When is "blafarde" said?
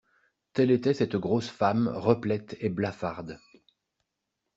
2.69-3.37